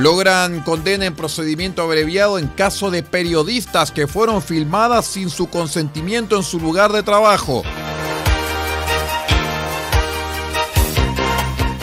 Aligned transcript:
Logran 0.00 0.62
condena 0.62 1.04
en 1.04 1.14
procedimiento 1.14 1.82
abreviado 1.82 2.38
en 2.38 2.48
caso 2.48 2.90
de 2.90 3.02
periodistas 3.02 3.90
que 3.90 4.06
fueron 4.06 4.40
filmadas 4.40 5.04
sin 5.04 5.28
su 5.28 5.50
consentimiento 5.50 6.38
en 6.38 6.42
su 6.42 6.58
lugar 6.58 6.90
de 6.90 7.02
trabajo. 7.02 7.62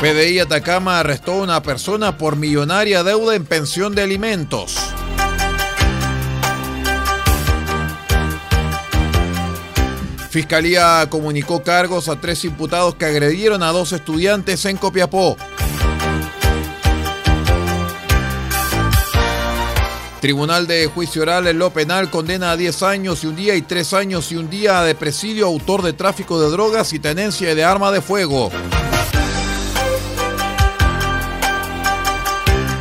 PDI 0.01 0.39
Atacama 0.39 0.99
arrestó 0.99 1.33
a 1.33 1.43
una 1.43 1.61
persona 1.61 2.17
por 2.17 2.37
millonaria 2.37 3.03
deuda 3.03 3.35
en 3.35 3.45
pensión 3.45 3.93
de 3.93 4.01
alimentos. 4.01 4.75
Fiscalía 10.31 11.05
comunicó 11.11 11.61
cargos 11.61 12.09
a 12.09 12.19
tres 12.19 12.43
imputados 12.45 12.95
que 12.95 13.05
agredieron 13.05 13.61
a 13.61 13.71
dos 13.71 13.93
estudiantes 13.93 14.65
en 14.65 14.77
Copiapó. 14.77 15.37
Tribunal 20.19 20.65
de 20.65 20.87
Juicio 20.87 21.21
Oral 21.21 21.45
en 21.47 21.59
lo 21.59 21.71
penal 21.71 22.09
condena 22.09 22.51
a 22.51 22.57
10 22.57 22.83
años 22.83 23.23
y 23.23 23.27
un 23.27 23.35
día 23.35 23.55
y 23.55 23.61
3 23.61 23.93
años 23.93 24.31
y 24.31 24.35
un 24.35 24.49
día 24.49 24.81
de 24.81 24.95
presidio 24.95 25.45
autor 25.45 25.83
de 25.83 25.93
tráfico 25.93 26.41
de 26.41 26.49
drogas 26.49 26.91
y 26.93 26.99
tenencia 26.99 27.53
de 27.53 27.63
arma 27.63 27.91
de 27.91 28.01
fuego. 28.01 28.49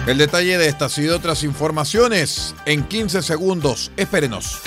El 0.06 0.19
detalle 0.19 0.56
de 0.56 0.69
estas 0.69 0.97
y 0.98 1.02
de 1.02 1.12
otras 1.12 1.42
informaciones 1.42 2.54
en 2.64 2.84
15 2.84 3.20
segundos. 3.22 3.91
Espérenos. 3.97 4.62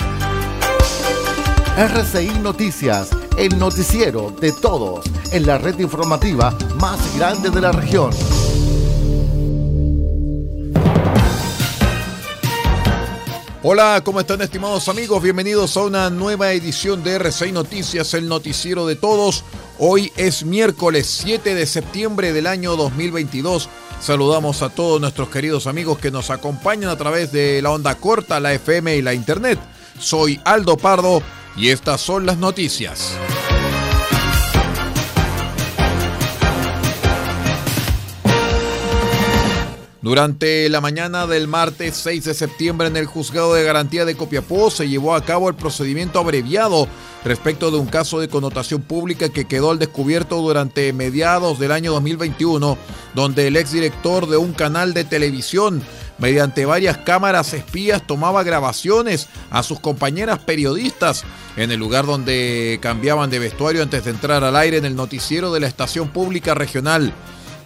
RCI 1.76 2.38
Noticias, 2.40 3.08
el 3.36 3.58
noticiero 3.58 4.30
de 4.38 4.52
todos 4.52 5.06
en 5.32 5.46
la 5.46 5.58
red 5.58 5.78
informativa 5.78 6.56
más 6.76 7.16
grande 7.16 7.50
de 7.50 7.60
la 7.60 7.72
región. 7.72 8.10
Hola, 13.62 14.00
¿cómo 14.02 14.20
están 14.20 14.40
estimados 14.40 14.88
amigos? 14.88 15.22
Bienvenidos 15.22 15.76
a 15.76 15.82
una 15.82 16.08
nueva 16.08 16.50
edición 16.52 17.02
de 17.02 17.16
RCI 17.16 17.52
Noticias, 17.52 18.14
el 18.14 18.26
noticiero 18.26 18.86
de 18.86 18.96
todos. 18.96 19.44
Hoy 19.78 20.10
es 20.16 20.44
miércoles 20.44 21.06
7 21.06 21.54
de 21.54 21.66
septiembre 21.66 22.32
del 22.32 22.46
año 22.46 22.74
2022. 22.74 23.68
Saludamos 24.00 24.62
a 24.62 24.70
todos 24.70 24.98
nuestros 24.98 25.28
queridos 25.28 25.66
amigos 25.66 25.98
que 25.98 26.10
nos 26.10 26.30
acompañan 26.30 26.88
a 26.88 26.96
través 26.96 27.32
de 27.32 27.60
la 27.60 27.70
onda 27.70 27.94
corta, 27.96 28.40
la 28.40 28.54
FM 28.54 28.96
y 28.96 29.02
la 29.02 29.12
Internet. 29.12 29.58
Soy 29.98 30.40
Aldo 30.46 30.78
Pardo 30.78 31.22
y 31.54 31.68
estas 31.68 32.00
son 32.00 32.24
las 32.24 32.38
noticias. 32.38 33.14
Durante 40.02 40.70
la 40.70 40.80
mañana 40.80 41.26
del 41.26 41.46
martes 41.46 41.94
6 41.98 42.24
de 42.24 42.32
septiembre 42.32 42.88
en 42.88 42.96
el 42.96 43.04
Juzgado 43.04 43.52
de 43.52 43.64
Garantía 43.64 44.06
de 44.06 44.16
Copiapó 44.16 44.70
se 44.70 44.88
llevó 44.88 45.14
a 45.14 45.22
cabo 45.26 45.50
el 45.50 45.56
procedimiento 45.56 46.18
abreviado 46.18 46.88
respecto 47.22 47.70
de 47.70 47.76
un 47.76 47.86
caso 47.86 48.18
de 48.18 48.28
connotación 48.28 48.80
pública 48.80 49.28
que 49.28 49.44
quedó 49.44 49.70
al 49.70 49.78
descubierto 49.78 50.40
durante 50.40 50.94
mediados 50.94 51.58
del 51.58 51.72
año 51.72 51.92
2021, 51.92 52.78
donde 53.14 53.48
el 53.48 53.56
exdirector 53.56 54.26
de 54.26 54.38
un 54.38 54.54
canal 54.54 54.94
de 54.94 55.04
televisión, 55.04 55.82
mediante 56.16 56.64
varias 56.64 56.96
cámaras 56.96 57.52
espías, 57.52 58.06
tomaba 58.06 58.42
grabaciones 58.42 59.28
a 59.50 59.62
sus 59.62 59.80
compañeras 59.80 60.38
periodistas 60.38 61.24
en 61.58 61.70
el 61.72 61.78
lugar 61.78 62.06
donde 62.06 62.78
cambiaban 62.80 63.28
de 63.28 63.38
vestuario 63.38 63.82
antes 63.82 64.06
de 64.06 64.12
entrar 64.12 64.44
al 64.44 64.56
aire 64.56 64.78
en 64.78 64.86
el 64.86 64.96
noticiero 64.96 65.52
de 65.52 65.60
la 65.60 65.66
estación 65.66 66.08
pública 66.08 66.54
regional. 66.54 67.12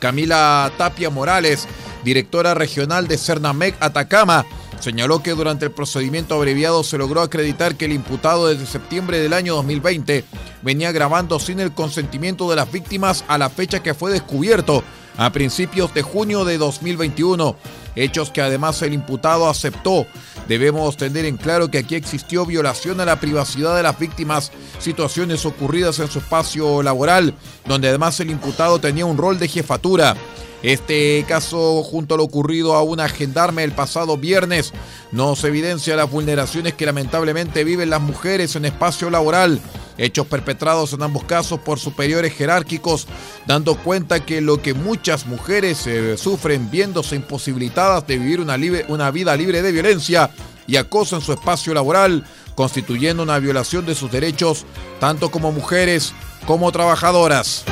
Camila 0.01 0.71
Tapia 0.77 1.09
Morales, 1.09 1.69
directora 2.05 2.55
regional 2.55 3.09
de 3.09 3.19
Cernamec 3.19 3.77
Atacama, 3.81 4.45
señaló 4.81 5.23
que 5.23 5.31
durante 5.31 5.65
el 5.65 5.73
procedimiento 5.73 6.35
abreviado 6.35 6.85
se 6.85 6.99
logró 6.99 7.23
acreditar 7.23 7.77
que 7.77 7.87
el 7.87 7.93
imputado 7.93 8.49
desde 8.49 8.67
septiembre 8.67 9.19
del 9.19 9.33
año 9.33 9.55
2020 9.57 10.25
venía 10.63 10.93
grabando 10.93 11.39
sin 11.39 11.61
el 11.61 11.73
consentimiento 11.73 12.49
de 12.51 12.57
las 12.57 12.71
víctimas 12.71 13.25
a 13.27 13.39
la 13.39 13.51
fecha 13.51 13.83
que 13.83 13.95
fue 13.95 14.13
descubierto, 14.13 14.85
a 15.17 15.31
principios 15.31 15.95
de 15.95 16.03
junio 16.03 16.45
de 16.45 16.59
2021, 16.59 17.57
hechos 17.95 18.31
que 18.31 18.43
además 18.43 18.83
el 18.83 18.93
imputado 18.93 19.49
aceptó. 19.49 20.07
Debemos 20.49 20.97
tener 20.97 21.25
en 21.25 21.37
claro 21.37 21.71
que 21.71 21.79
aquí 21.79 21.95
existió 21.95 22.45
violación 22.45 23.01
a 23.01 23.05
la 23.05 23.21
privacidad 23.21 23.77
de 23.77 23.85
las 23.85 23.99
víctimas, 23.99 24.51
situaciones 24.79 25.47
ocurridas 25.47 25.99
en 26.01 26.09
su 26.09 26.19
espacio 26.19 26.83
laboral, 26.83 27.35
donde 27.67 27.89
además 27.89 28.19
el 28.21 28.31
imputado 28.31 28.81
tenía 28.81 29.07
un 29.07 29.17
rol 29.17 29.39
de 29.39 29.49
jefatura. 29.49 30.17
Este 30.65 31.23
caso, 31.29 31.83
junto 31.83 32.15
a 32.15 32.17
lo 32.17 32.25
ocurrido 32.25 32.75
a 32.75 32.83
una 32.83 33.07
gendarme 33.11 33.65
el 33.65 33.73
pasado 33.73 34.17
viernes, 34.17 34.73
nos 35.13 35.45
evidencia 35.45 35.95
las 35.95 36.11
vulneraciones 36.11 36.73
que 36.73 36.87
lamentablemente 36.87 37.65
viven 37.65 37.91
las 37.91 38.01
mujeres 38.01 38.57
en 38.57 38.65
espacio 38.65 39.11
laboral. 39.11 39.61
Hechos 39.99 40.27
perpetrados 40.27 40.95
en 40.95 41.03
ambos 41.03 41.25
casos 41.25 41.61
por 41.61 41.79
superiores 41.79 42.33
jerárquicos, 42.33 43.07
dando 43.47 43.77
cuenta 43.77 44.25
que 44.25 44.41
lo 44.41 44.63
que 44.63 44.73
muchas 44.73 45.27
mujeres 45.27 45.87
eh, 45.87 46.17
sufren 46.17 46.71
viéndose 46.71 47.15
imposibilitadas 47.15 48.07
de 48.07 48.17
vivir 48.17 48.41
una, 48.41 48.57
una 48.89 49.11
vida 49.11 49.37
libre 49.37 49.61
de 49.61 49.71
violencia 49.71 50.31
y 50.67 50.77
acoso 50.77 51.17
en 51.17 51.23
su 51.23 51.35
espacio 51.35 51.75
laboral, 51.75 52.25
constituyendo 52.55 53.23
una 53.23 53.39
violación 53.39 53.85
de 53.85 53.95
sus 53.95 54.11
derechos 54.11 54.65
tanto 54.99 55.31
como 55.31 55.53
mujeres 55.53 56.15
como 56.47 56.73
trabajadoras. 56.73 57.67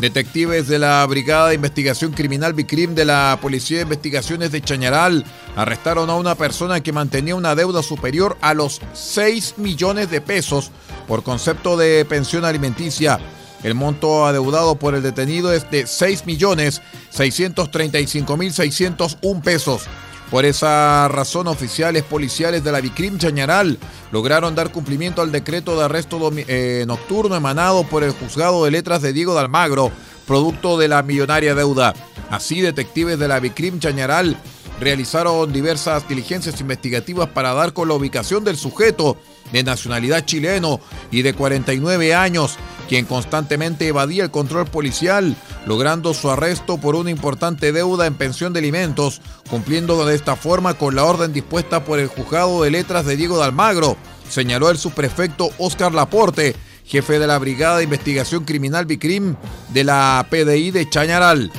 Detectives 0.00 0.66
de 0.66 0.78
la 0.78 1.04
Brigada 1.06 1.48
de 1.48 1.56
Investigación 1.56 2.12
Criminal 2.12 2.54
Bicrim 2.54 2.94
de 2.94 3.04
la 3.04 3.38
Policía 3.42 3.76
de 3.76 3.82
Investigaciones 3.82 4.50
de 4.50 4.62
Chañaral 4.62 5.26
arrestaron 5.56 6.08
a 6.08 6.16
una 6.16 6.36
persona 6.36 6.80
que 6.80 6.90
mantenía 6.90 7.34
una 7.36 7.54
deuda 7.54 7.82
superior 7.82 8.38
a 8.40 8.54
los 8.54 8.80
6 8.94 9.58
millones 9.58 10.10
de 10.10 10.22
pesos 10.22 10.70
por 11.06 11.22
concepto 11.22 11.76
de 11.76 12.06
pensión 12.06 12.46
alimenticia. 12.46 13.20
El 13.62 13.74
monto 13.74 14.24
adeudado 14.24 14.76
por 14.76 14.94
el 14.94 15.02
detenido 15.02 15.52
es 15.52 15.70
de 15.70 15.86
6 15.86 16.24
millones 16.24 16.80
635 17.10 18.36
mil 18.38 18.54
601 18.54 19.42
pesos. 19.42 19.82
Por 20.30 20.44
esa 20.44 21.08
razón, 21.08 21.48
oficiales 21.48 22.04
policiales 22.04 22.62
de 22.62 22.70
la 22.70 22.80
Bicrim 22.80 23.18
Chañaral 23.18 23.78
lograron 24.12 24.54
dar 24.54 24.70
cumplimiento 24.70 25.22
al 25.22 25.32
decreto 25.32 25.76
de 25.76 25.84
arresto 25.84 26.30
eh, 26.36 26.84
nocturno 26.86 27.34
emanado 27.34 27.82
por 27.82 28.04
el 28.04 28.12
juzgado 28.12 28.64
de 28.64 28.70
letras 28.70 29.02
de 29.02 29.12
Diego 29.12 29.34
de 29.34 29.40
Almagro, 29.40 29.90
producto 30.28 30.78
de 30.78 30.86
la 30.86 31.02
millonaria 31.02 31.56
deuda. 31.56 31.94
Así, 32.30 32.60
detectives 32.60 33.18
de 33.18 33.26
la 33.26 33.40
Bicrim 33.40 33.80
Chañaral 33.80 34.36
realizaron 34.78 35.52
diversas 35.52 36.08
diligencias 36.08 36.60
investigativas 36.60 37.28
para 37.28 37.52
dar 37.52 37.72
con 37.72 37.88
la 37.88 37.94
ubicación 37.94 38.44
del 38.44 38.56
sujeto 38.56 39.16
de 39.52 39.64
nacionalidad 39.64 40.24
chileno 40.24 40.80
y 41.10 41.22
de 41.22 41.34
49 41.34 42.14
años, 42.14 42.56
quien 42.90 43.06
constantemente 43.06 43.86
evadía 43.86 44.24
el 44.24 44.32
control 44.32 44.66
policial, 44.66 45.36
logrando 45.64 46.12
su 46.12 46.28
arresto 46.28 46.78
por 46.78 46.96
una 46.96 47.10
importante 47.10 47.70
deuda 47.70 48.04
en 48.04 48.16
pensión 48.16 48.52
de 48.52 48.58
alimentos, 48.58 49.22
cumpliendo 49.48 50.04
de 50.04 50.16
esta 50.16 50.34
forma 50.34 50.74
con 50.74 50.96
la 50.96 51.04
orden 51.04 51.32
dispuesta 51.32 51.84
por 51.84 52.00
el 52.00 52.08
juzgado 52.08 52.64
de 52.64 52.72
letras 52.72 53.06
de 53.06 53.14
Diego 53.14 53.38
de 53.38 53.44
Almagro, 53.44 53.96
señaló 54.28 54.70
el 54.70 54.76
subprefecto 54.76 55.50
Oscar 55.58 55.94
Laporte, 55.94 56.56
jefe 56.84 57.20
de 57.20 57.28
la 57.28 57.38
Brigada 57.38 57.76
de 57.76 57.84
Investigación 57.84 58.44
Criminal 58.44 58.86
Bicrim 58.86 59.36
de 59.68 59.84
la 59.84 60.26
PDI 60.28 60.72
de 60.72 60.90
Chañaral. 60.90 61.52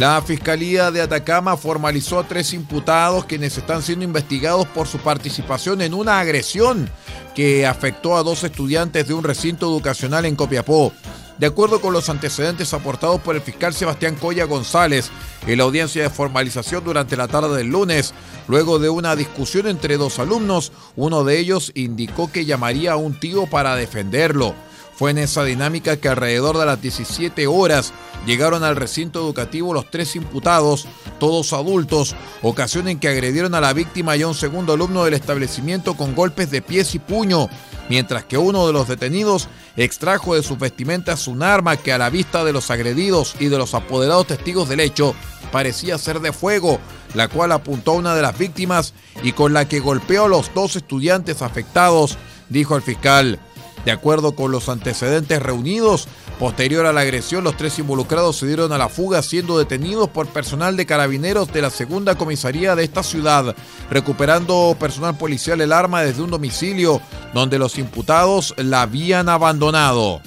La 0.00 0.22
Fiscalía 0.22 0.90
de 0.90 1.02
Atacama 1.02 1.58
formalizó 1.58 2.18
a 2.18 2.26
tres 2.26 2.54
imputados 2.54 3.26
quienes 3.26 3.58
están 3.58 3.82
siendo 3.82 4.02
investigados 4.02 4.66
por 4.68 4.86
su 4.86 4.96
participación 4.96 5.82
en 5.82 5.92
una 5.92 6.20
agresión 6.20 6.88
que 7.34 7.66
afectó 7.66 8.16
a 8.16 8.22
dos 8.22 8.42
estudiantes 8.42 9.06
de 9.06 9.12
un 9.12 9.24
recinto 9.24 9.66
educacional 9.66 10.24
en 10.24 10.36
Copiapó. 10.36 10.94
De 11.36 11.46
acuerdo 11.46 11.82
con 11.82 11.92
los 11.92 12.08
antecedentes 12.08 12.72
aportados 12.72 13.20
por 13.20 13.36
el 13.36 13.42
fiscal 13.42 13.74
Sebastián 13.74 14.16
Coya 14.16 14.46
González 14.46 15.10
en 15.46 15.58
la 15.58 15.64
audiencia 15.64 16.02
de 16.02 16.08
formalización 16.08 16.82
durante 16.82 17.14
la 17.14 17.28
tarde 17.28 17.58
del 17.58 17.66
lunes, 17.66 18.14
luego 18.48 18.78
de 18.78 18.88
una 18.88 19.14
discusión 19.16 19.66
entre 19.66 19.98
dos 19.98 20.18
alumnos, 20.18 20.72
uno 20.96 21.24
de 21.24 21.38
ellos 21.38 21.72
indicó 21.74 22.32
que 22.32 22.46
llamaría 22.46 22.92
a 22.92 22.96
un 22.96 23.20
tío 23.20 23.44
para 23.48 23.76
defenderlo. 23.76 24.54
Fue 25.00 25.12
en 25.12 25.16
esa 25.16 25.44
dinámica 25.44 25.96
que 25.96 26.10
alrededor 26.10 26.58
de 26.58 26.66
las 26.66 26.82
17 26.82 27.46
horas 27.46 27.94
llegaron 28.26 28.62
al 28.62 28.76
recinto 28.76 29.18
educativo 29.20 29.72
los 29.72 29.90
tres 29.90 30.14
imputados, 30.14 30.86
todos 31.18 31.54
adultos, 31.54 32.14
ocasión 32.42 32.86
en 32.86 33.00
que 33.00 33.08
agredieron 33.08 33.54
a 33.54 33.62
la 33.62 33.72
víctima 33.72 34.14
y 34.18 34.20
a 34.20 34.28
un 34.28 34.34
segundo 34.34 34.74
alumno 34.74 35.02
del 35.04 35.14
establecimiento 35.14 35.94
con 35.94 36.14
golpes 36.14 36.50
de 36.50 36.60
pies 36.60 36.94
y 36.94 36.98
puño, 36.98 37.48
mientras 37.88 38.26
que 38.26 38.36
uno 38.36 38.66
de 38.66 38.74
los 38.74 38.88
detenidos 38.88 39.48
extrajo 39.78 40.34
de 40.34 40.42
sus 40.42 40.58
vestimentas 40.58 41.28
un 41.28 41.42
arma 41.42 41.78
que 41.78 41.94
a 41.94 41.98
la 41.98 42.10
vista 42.10 42.44
de 42.44 42.52
los 42.52 42.70
agredidos 42.70 43.36
y 43.40 43.46
de 43.46 43.56
los 43.56 43.72
apoderados 43.72 44.26
testigos 44.26 44.68
del 44.68 44.80
hecho 44.80 45.14
parecía 45.50 45.96
ser 45.96 46.20
de 46.20 46.34
fuego, 46.34 46.78
la 47.14 47.28
cual 47.28 47.52
apuntó 47.52 47.92
a 47.92 47.96
una 47.96 48.14
de 48.14 48.20
las 48.20 48.36
víctimas 48.36 48.92
y 49.22 49.32
con 49.32 49.54
la 49.54 49.66
que 49.66 49.80
golpeó 49.80 50.26
a 50.26 50.28
los 50.28 50.52
dos 50.52 50.76
estudiantes 50.76 51.40
afectados, 51.40 52.18
dijo 52.50 52.76
el 52.76 52.82
fiscal. 52.82 53.40
De 53.84 53.92
acuerdo 53.92 54.32
con 54.32 54.50
los 54.50 54.68
antecedentes 54.68 55.42
reunidos, 55.42 56.06
posterior 56.38 56.86
a 56.86 56.92
la 56.92 57.00
agresión, 57.00 57.44
los 57.44 57.56
tres 57.56 57.78
involucrados 57.78 58.36
se 58.36 58.46
dieron 58.46 58.72
a 58.72 58.78
la 58.78 58.88
fuga 58.88 59.22
siendo 59.22 59.58
detenidos 59.58 60.08
por 60.08 60.26
personal 60.26 60.76
de 60.76 60.86
carabineros 60.86 61.52
de 61.52 61.62
la 61.62 61.70
segunda 61.70 62.14
comisaría 62.14 62.76
de 62.76 62.84
esta 62.84 63.02
ciudad, 63.02 63.54
recuperando 63.90 64.76
personal 64.78 65.16
policial 65.16 65.60
el 65.60 65.72
arma 65.72 66.02
desde 66.02 66.22
un 66.22 66.30
domicilio 66.30 67.00
donde 67.32 67.58
los 67.58 67.78
imputados 67.78 68.54
la 68.58 68.82
habían 68.82 69.28
abandonado. 69.28 70.20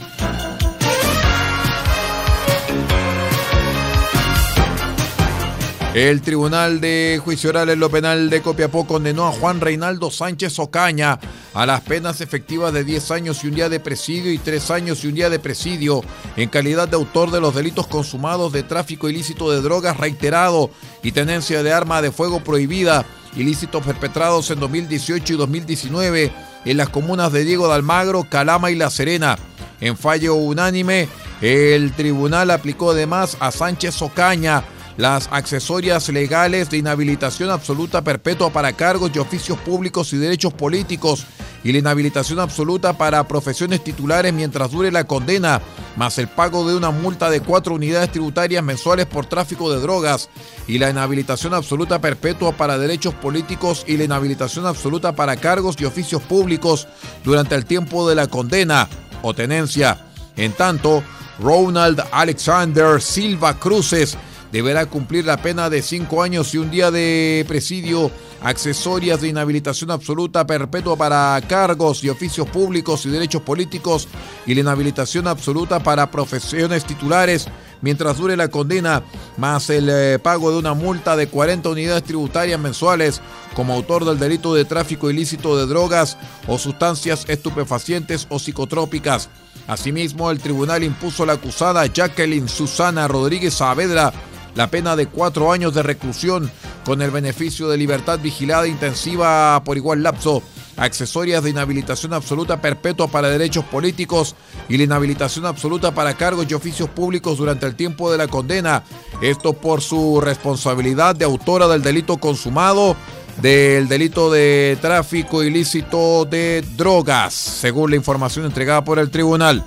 El 5.93 6.23
Tribunal 6.23 6.81
de 6.81 7.21
Juicio 7.23 7.51
Oral 7.51 7.69
en 7.69 7.79
lo 7.79 7.87
Penal 7.87 8.31
de 8.31 8.41
Copiapó 8.41 8.87
condenó 8.87 9.27
a 9.27 9.31
Juan 9.31 9.61
Reinaldo 9.61 10.09
Sánchez 10.09 10.57
Ocaña 10.57 11.19
a 11.53 11.67
las 11.67 11.81
penas 11.81 12.19
efectivas 12.19 12.73
de 12.73 12.83
10 12.83 13.11
años 13.11 13.43
y 13.43 13.47
un 13.47 13.53
día 13.53 13.69
de 13.69 13.79
presidio 13.79 14.31
y 14.31 14.39
3 14.39 14.71
años 14.71 15.03
y 15.03 15.07
un 15.07 15.13
día 15.13 15.29
de 15.29 15.37
presidio 15.37 16.01
en 16.35 16.49
calidad 16.49 16.87
de 16.87 16.95
autor 16.95 17.29
de 17.29 17.39
los 17.39 17.53
delitos 17.53 17.85
consumados 17.85 18.51
de 18.51 18.63
tráfico 18.63 19.07
ilícito 19.07 19.51
de 19.51 19.61
drogas 19.61 19.97
reiterado 19.97 20.71
y 21.03 21.11
tenencia 21.11 21.61
de 21.61 21.71
arma 21.71 22.01
de 22.01 22.11
fuego 22.11 22.43
prohibida, 22.43 23.05
ilícitos 23.35 23.85
perpetrados 23.85 24.49
en 24.49 24.59
2018 24.61 25.33
y 25.33 25.37
2019 25.37 26.31
en 26.65 26.77
las 26.77 26.89
comunas 26.89 27.31
de 27.31 27.43
Diego 27.43 27.67
de 27.67 27.75
Almagro, 27.75 28.25
Calama 28.27 28.71
y 28.71 28.75
La 28.75 28.89
Serena. 28.89 29.37
En 29.79 29.95
fallo 29.95 30.33
unánime, 30.33 31.07
el 31.39 31.91
tribunal 31.91 32.49
aplicó 32.49 32.91
además 32.91 33.37
a 33.39 33.51
Sánchez 33.51 34.01
Ocaña 34.01 34.63
las 34.97 35.27
accesorias 35.31 36.09
legales 36.09 36.69
de 36.69 36.77
inhabilitación 36.77 37.49
absoluta 37.49 38.03
perpetua 38.03 38.51
para 38.51 38.73
cargos 38.73 39.11
y 39.13 39.19
oficios 39.19 39.57
públicos 39.59 40.13
y 40.13 40.17
derechos 40.17 40.53
políticos 40.53 41.25
y 41.63 41.71
la 41.71 41.79
inhabilitación 41.79 42.39
absoluta 42.39 42.97
para 42.97 43.27
profesiones 43.27 43.83
titulares 43.83 44.33
mientras 44.33 44.71
dure 44.71 44.91
la 44.91 45.05
condena, 45.05 45.61
más 45.95 46.17
el 46.17 46.27
pago 46.27 46.67
de 46.67 46.75
una 46.75 46.91
multa 46.91 47.29
de 47.29 47.39
cuatro 47.41 47.75
unidades 47.75 48.11
tributarias 48.11 48.63
mensuales 48.63 49.05
por 49.05 49.25
tráfico 49.25 49.71
de 49.71 49.79
drogas 49.79 50.29
y 50.67 50.77
la 50.77 50.89
inhabilitación 50.89 51.53
absoluta 51.53 51.99
perpetua 51.99 52.51
para 52.51 52.77
derechos 52.77 53.13
políticos 53.13 53.85
y 53.87 53.97
la 53.97 54.03
inhabilitación 54.03 54.65
absoluta 54.65 55.15
para 55.15 55.37
cargos 55.37 55.77
y 55.79 55.85
oficios 55.85 56.21
públicos 56.21 56.87
durante 57.23 57.55
el 57.55 57.65
tiempo 57.65 58.07
de 58.07 58.15
la 58.15 58.27
condena 58.27 58.89
o 59.21 59.33
tenencia. 59.33 60.05
En 60.35 60.51
tanto, 60.51 61.03
Ronald 61.39 62.01
Alexander 62.11 63.01
Silva 63.01 63.57
Cruces 63.59 64.17
deberá 64.53 64.85
cumplir 64.85 65.25
la 65.25 65.41
pena 65.41 65.67
de 65.71 65.81
cinco 65.81 66.21
años 66.21 66.53
y 66.53 66.59
un 66.59 66.69
día 66.69 66.91
de 66.91 67.43
presidio, 67.47 68.11
accesorias 68.43 69.19
de 69.19 69.29
inhabilitación 69.29 69.89
absoluta 69.89 70.45
perpetua 70.45 70.95
para 70.95 71.41
cargos 71.47 72.03
y 72.03 72.09
oficios 72.09 72.47
públicos 72.47 73.03
y 73.07 73.09
derechos 73.09 73.41
políticos 73.41 74.07
y 74.45 74.53
la 74.53 74.61
inhabilitación 74.61 75.27
absoluta 75.27 75.81
para 75.81 76.11
profesiones 76.11 76.85
titulares 76.85 77.47
mientras 77.81 78.17
dure 78.19 78.37
la 78.37 78.49
condena, 78.49 79.01
más 79.37 79.71
el 79.71 79.89
eh, 79.89 80.19
pago 80.19 80.51
de 80.51 80.59
una 80.59 80.75
multa 80.75 81.15
de 81.15 81.25
40 81.27 81.69
unidades 81.69 82.03
tributarias 82.03 82.59
mensuales 82.59 83.21
como 83.55 83.73
autor 83.73 84.05
del 84.05 84.19
delito 84.19 84.53
de 84.53 84.65
tráfico 84.65 85.09
ilícito 85.09 85.57
de 85.57 85.65
drogas 85.65 86.15
o 86.45 86.59
sustancias 86.59 87.25
estupefacientes 87.27 88.27
o 88.29 88.37
psicotrópicas. 88.37 89.29
Asimismo, 89.65 90.29
el 90.29 90.39
tribunal 90.39 90.83
impuso 90.83 91.23
a 91.23 91.25
la 91.25 91.33
acusada 91.33 91.87
Jacqueline 91.87 92.47
Susana 92.47 93.07
Rodríguez 93.07 93.55
Saavedra 93.55 94.13
la 94.55 94.69
pena 94.69 94.95
de 94.95 95.07
cuatro 95.07 95.51
años 95.51 95.73
de 95.73 95.83
reclusión 95.83 96.51
con 96.85 97.01
el 97.01 97.11
beneficio 97.11 97.69
de 97.69 97.77
libertad 97.77 98.19
vigilada 98.19 98.67
intensiva 98.67 99.61
por 99.63 99.77
igual 99.77 100.03
lapso, 100.03 100.43
accesorias 100.77 101.43
de 101.43 101.51
inhabilitación 101.51 102.13
absoluta 102.13 102.61
perpetua 102.61 103.07
para 103.07 103.29
derechos 103.29 103.65
políticos 103.65 104.35
y 104.69 104.77
la 104.77 104.83
inhabilitación 104.83 105.45
absoluta 105.45 105.93
para 105.93 106.15
cargos 106.15 106.47
y 106.49 106.53
oficios 106.53 106.89
públicos 106.89 107.37
durante 107.37 107.65
el 107.65 107.75
tiempo 107.75 108.11
de 108.11 108.17
la 108.17 108.27
condena, 108.27 108.83
esto 109.21 109.53
por 109.53 109.81
su 109.81 110.19
responsabilidad 110.21 111.15
de 111.15 111.25
autora 111.25 111.67
del 111.67 111.81
delito 111.81 112.17
consumado 112.17 112.95
del 113.41 113.87
delito 113.87 114.31
de 114.31 114.77
tráfico 114.79 115.43
ilícito 115.43 116.25
de 116.25 116.63
drogas, 116.77 117.33
según 117.33 117.89
la 117.89 117.95
información 117.95 118.45
entregada 118.45 118.83
por 118.83 118.99
el 118.99 119.09
tribunal. 119.09 119.63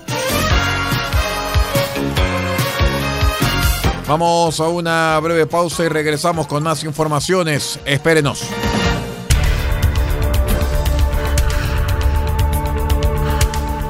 Vamos 4.07 4.61
a 4.61 4.69
una 4.69 5.19
breve 5.19 5.49
pausa 5.49 5.85
y 5.85 5.89
regresamos 5.89 6.47
con 6.47 6.63
más 6.63 6.85
informaciones. 6.85 7.81
Espérenos. 7.85 8.45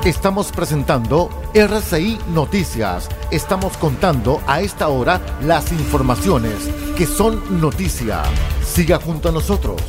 Estamos 0.06 0.52
presentando 0.52 1.28
RCI 1.52 2.18
Noticias. 2.28 3.10
Estamos 3.30 3.76
contando 3.76 4.40
a 4.46 4.62
esta 4.62 4.88
hora 4.88 5.20
las 5.42 5.70
informaciones 5.72 6.54
que 6.96 7.04
son 7.04 7.60
noticia. 7.60 8.22
Siga 8.64 8.98
junto 8.98 9.28
a 9.28 9.32
nosotros. 9.32 9.82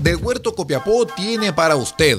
Del 0.00 0.16
Huerto 0.16 0.54
Copiapó 0.54 1.06
tiene 1.06 1.54
para 1.54 1.76
usted 1.76 2.18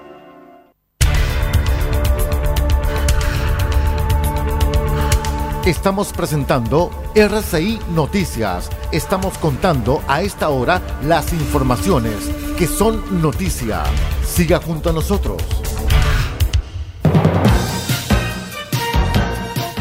Estamos 5.65 6.11
presentando 6.11 6.89
RCI 7.13 7.77
Noticias. 7.93 8.67
Estamos 8.91 9.37
contando 9.37 10.01
a 10.07 10.23
esta 10.23 10.49
hora 10.49 10.81
las 11.03 11.33
informaciones 11.33 12.15
que 12.57 12.65
son 12.65 13.21
noticia. 13.21 13.83
Siga 14.25 14.59
junto 14.59 14.89
a 14.89 14.93
nosotros. 14.93 15.39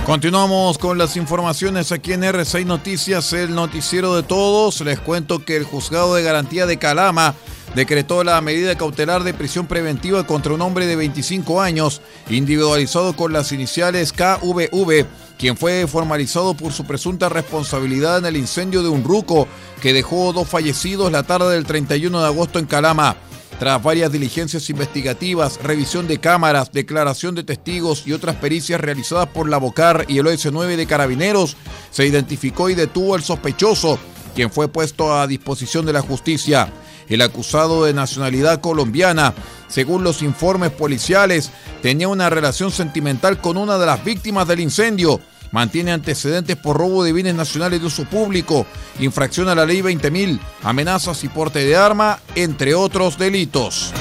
Continuamos 0.05 0.77
con 0.77 0.99
las 0.99 1.17
informaciones 1.17 1.93
aquí 1.93 2.13
en 2.13 2.25
RCI 2.25 2.67
Noticias, 2.67 3.33
el 3.33 3.55
noticiero 3.55 4.15
de 4.15 4.23
todos. 4.23 4.83
Les 4.83 5.01
cuento 5.01 5.47
que 5.47 5.57
el 5.57 5.65
juzgado 5.65 6.15
de 6.15 6.23
garantía 6.23 6.67
de 6.67 6.79
Calama 6.79 7.35
decretó 7.75 8.23
la 8.25 8.41
medida 8.41 8.77
cautelar 8.77 9.23
de 9.23 9.33
prisión 9.33 9.67
preventiva 9.67 10.27
contra 10.27 10.53
un 10.53 10.61
hombre 10.61 10.87
de 10.87 10.97
25 10.97 11.63
años, 11.63 12.03
individualizado 12.29 13.15
con 13.15 13.33
las 13.33 13.53
iniciales 13.53 14.13
KVV, 14.13 15.07
quien 15.41 15.57
fue 15.57 15.87
formalizado 15.87 16.53
por 16.53 16.71
su 16.75 16.85
presunta 16.85 17.31
responsabilidad 17.31 18.19
en 18.19 18.27
el 18.27 18.37
incendio 18.37 18.83
de 18.83 18.91
un 18.91 19.03
ruco 19.03 19.49
que 19.81 19.95
dejó 19.95 20.35
dos 20.35 20.47
fallecidos 20.47 21.11
la 21.11 21.23
tarde 21.23 21.55
del 21.55 21.65
31 21.65 22.21
de 22.21 22.27
agosto 22.27 22.59
en 22.59 22.67
Calama. 22.67 23.17
Tras 23.59 23.83
varias 23.83 24.13
diligencias 24.13 24.69
investigativas, 24.69 25.59
revisión 25.63 26.07
de 26.07 26.19
cámaras, 26.19 26.73
declaración 26.73 27.35
de 27.35 27.43
testigos 27.43 28.07
y 28.07 28.13
otras 28.13 28.37
pericias 28.37 28.83
realizadas 28.83 29.29
por 29.29 29.49
la 29.49 29.57
Bocar 29.57 30.05
y 30.09 30.19
el 30.19 30.27
OS9 30.27 30.77
de 30.77 30.87
Carabineros, 30.87 31.57
se 31.91 32.07
identificó 32.07 32.69
y 32.69 32.75
detuvo 32.75 33.15
al 33.15 33.23
sospechoso, 33.23 33.99
quien 34.35 34.51
fue 34.51 34.69
puesto 34.69 35.15
a 35.15 35.27
disposición 35.27 35.87
de 35.87 35.95
la 35.95 36.03
justicia. 36.03 36.71
El 37.11 37.23
acusado 37.23 37.85
de 37.85 37.93
nacionalidad 37.93 38.61
colombiana, 38.61 39.35
según 39.69 40.05
los 40.05 40.23
informes 40.23 40.71
policiales, 40.71 41.51
tenía 41.83 42.09
una 42.09 42.31
relación 42.31 42.71
sentimental 42.71 43.41
con 43.41 43.57
una 43.57 43.77
de 43.79 43.87
las 43.87 44.03
víctimas 44.05 44.49
del 44.49 44.61
incendio. 44.61 45.21
Mantiene 45.51 45.91
antecedentes 45.91 46.57
por 46.57 46.79
robo 46.79 47.03
de 47.03 47.13
bienes 47.13 47.35
nacionales 47.35 47.81
de 47.81 47.89
uso 47.89 48.05
público, 48.05 48.65
infracción 49.01 49.49
a 49.49 49.57
la 49.57 49.67
ley 49.67 49.83
20.000, 49.83 50.39
amenazas 50.63 51.25
y 51.25 51.29
porte 51.29 51.65
de 51.65 51.77
arma, 51.77 52.21
entre 52.37 52.75
otros 52.75 53.19
delitos. 53.19 53.93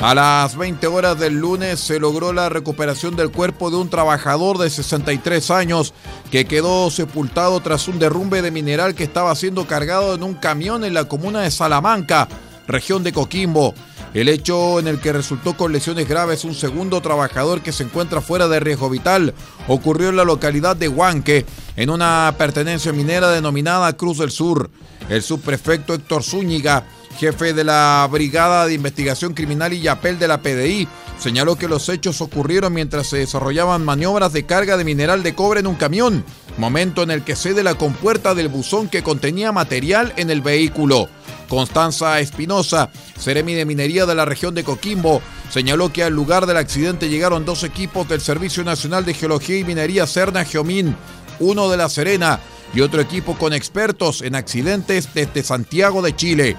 A 0.00 0.14
las 0.14 0.56
20 0.56 0.86
horas 0.86 1.18
del 1.18 1.34
lunes 1.34 1.78
se 1.78 2.00
logró 2.00 2.32
la 2.32 2.48
recuperación 2.48 3.16
del 3.16 3.30
cuerpo 3.30 3.70
de 3.70 3.76
un 3.76 3.90
trabajador 3.90 4.56
de 4.56 4.70
63 4.70 5.50
años 5.50 5.92
que 6.30 6.46
quedó 6.46 6.90
sepultado 6.90 7.60
tras 7.60 7.86
un 7.86 7.98
derrumbe 7.98 8.40
de 8.40 8.50
mineral 8.50 8.94
que 8.94 9.04
estaba 9.04 9.34
siendo 9.34 9.66
cargado 9.66 10.14
en 10.14 10.22
un 10.22 10.32
camión 10.32 10.84
en 10.84 10.94
la 10.94 11.04
comuna 11.04 11.42
de 11.42 11.50
Salamanca, 11.50 12.28
región 12.66 13.04
de 13.04 13.12
Coquimbo. 13.12 13.74
El 14.14 14.30
hecho 14.30 14.80
en 14.80 14.88
el 14.88 15.00
que 15.00 15.12
resultó 15.12 15.54
con 15.54 15.70
lesiones 15.70 16.08
graves 16.08 16.46
un 16.46 16.54
segundo 16.54 17.02
trabajador 17.02 17.60
que 17.60 17.70
se 17.70 17.82
encuentra 17.82 18.22
fuera 18.22 18.48
de 18.48 18.58
riesgo 18.58 18.88
vital 18.88 19.34
ocurrió 19.68 20.08
en 20.08 20.16
la 20.16 20.24
localidad 20.24 20.76
de 20.76 20.88
Huanque, 20.88 21.44
en 21.76 21.90
una 21.90 22.34
pertenencia 22.38 22.94
minera 22.94 23.30
denominada 23.30 23.92
Cruz 23.98 24.16
del 24.16 24.30
Sur. 24.30 24.70
El 25.10 25.22
subprefecto 25.22 25.92
Héctor 25.92 26.22
Zúñiga 26.22 26.86
jefe 27.18 27.52
de 27.52 27.64
la 27.64 28.08
Brigada 28.10 28.66
de 28.66 28.74
Investigación 28.74 29.34
Criminal 29.34 29.72
y 29.72 29.80
Yapel 29.80 30.18
de 30.18 30.28
la 30.28 30.40
PDI, 30.40 30.88
señaló 31.18 31.56
que 31.56 31.68
los 31.68 31.88
hechos 31.88 32.20
ocurrieron 32.20 32.72
mientras 32.72 33.08
se 33.08 33.18
desarrollaban 33.18 33.84
maniobras 33.84 34.32
de 34.32 34.46
carga 34.46 34.76
de 34.76 34.84
mineral 34.84 35.22
de 35.22 35.34
cobre 35.34 35.60
en 35.60 35.66
un 35.66 35.74
camión, 35.74 36.24
momento 36.56 37.02
en 37.02 37.10
el 37.10 37.22
que 37.22 37.36
cede 37.36 37.62
la 37.62 37.74
compuerta 37.74 38.34
del 38.34 38.48
buzón 38.48 38.88
que 38.88 39.02
contenía 39.02 39.52
material 39.52 40.12
en 40.16 40.30
el 40.30 40.40
vehículo. 40.40 41.08
Constanza 41.48 42.20
Espinosa, 42.20 42.90
Seremi 43.18 43.54
de 43.54 43.66
Minería 43.66 44.06
de 44.06 44.14
la 44.14 44.24
región 44.24 44.54
de 44.54 44.64
Coquimbo, 44.64 45.20
señaló 45.50 45.92
que 45.92 46.04
al 46.04 46.14
lugar 46.14 46.46
del 46.46 46.56
accidente 46.56 47.08
llegaron 47.08 47.44
dos 47.44 47.64
equipos 47.64 48.08
del 48.08 48.20
Servicio 48.20 48.64
Nacional 48.64 49.04
de 49.04 49.14
Geología 49.14 49.58
y 49.58 49.64
Minería 49.64 50.06
Cerna 50.06 50.44
Geomín, 50.44 50.96
uno 51.40 51.68
de 51.68 51.76
La 51.76 51.88
Serena 51.88 52.40
y 52.74 52.80
otro 52.80 53.00
equipo 53.00 53.36
con 53.36 53.52
expertos 53.52 54.22
en 54.22 54.34
accidentes 54.34 55.12
desde 55.14 55.42
Santiago 55.42 56.02
de 56.02 56.14
Chile. 56.14 56.56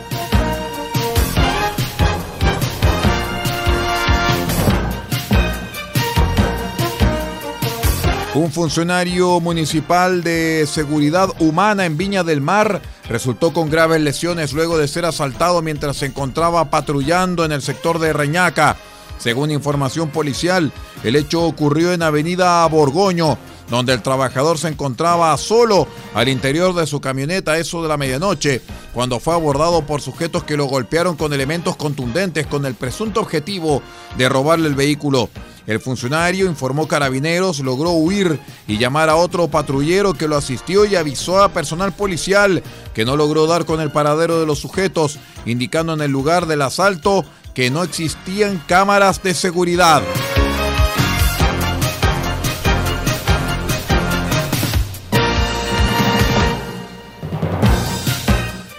Un 8.34 8.50
funcionario 8.50 9.42
municipal 9.42 10.24
de 10.24 10.66
seguridad 10.66 11.30
humana 11.40 11.86
en 11.86 11.98
Viña 11.98 12.24
del 12.24 12.40
Mar 12.40 12.82
resultó 13.10 13.52
con 13.52 13.70
graves 13.70 14.00
lesiones 14.00 14.54
luego 14.54 14.78
de 14.78 14.88
ser 14.88 15.04
asaltado 15.04 15.62
mientras 15.62 15.98
se 15.98 16.06
encontraba 16.06 16.70
patrullando 16.70 17.44
en 17.44 17.52
el 17.52 17.62
sector 17.62 18.00
de 18.00 18.14
Reñaca. 18.14 18.78
Según 19.18 19.52
información 19.52 20.10
policial, 20.12 20.72
el 21.04 21.18
hecho 21.18 21.44
ocurrió 21.44 21.92
en 21.92 22.04
Avenida 22.04 22.66
Borgoño, 22.68 23.38
donde 23.72 23.94
el 23.94 24.04
trabajador 24.04 24.58
se 24.58 24.68
encontraba 24.68 25.36
solo 25.38 25.88
al 26.14 26.28
interior 26.28 26.76
de 26.76 26.86
su 26.86 27.00
camioneta 27.00 27.58
eso 27.58 27.82
de 27.82 27.88
la 27.88 27.98
medianoche, 27.98 28.62
cuando 28.94 29.22
fue 29.22 29.34
abordado 29.34 29.86
por 29.88 30.02
sujetos 30.02 30.44
que 30.44 30.58
lo 30.58 30.66
golpearon 30.66 31.16
con 31.16 31.32
elementos 31.32 31.78
contundentes 31.78 32.46
con 32.46 32.66
el 32.66 32.76
presunto 32.76 33.22
objetivo 33.22 33.82
de 34.18 34.28
robarle 34.28 34.68
el 34.68 34.76
vehículo. 34.76 35.30
El 35.68 35.80
funcionario 35.80 36.48
informó 36.48 36.88
carabineros, 36.88 37.62
logró 37.62 37.92
huir 37.92 38.40
y 38.68 38.78
llamar 38.78 39.10
a 39.10 39.16
otro 39.16 39.48
patrullero 39.48 40.16
que 40.16 40.28
lo 40.28 40.36
asistió 40.36 40.86
y 40.86 40.98
avisó 40.98 41.42
a 41.42 41.54
personal 41.54 41.94
policial 41.94 42.62
que 42.94 43.06
no 43.06 43.16
logró 43.16 43.48
dar 43.48 43.64
con 43.64 43.80
el 43.80 43.92
paradero 43.92 44.40
de 44.40 44.46
los 44.46 44.60
sujetos, 44.60 45.18
indicando 45.46 45.94
en 45.94 46.02
el 46.02 46.12
lugar 46.12 46.46
del 46.46 46.64
asalto 46.64 47.24
que 47.54 47.70
no 47.70 47.84
existían 47.84 48.62
cámaras 48.68 49.24
de 49.24 49.34
seguridad. 49.34 50.02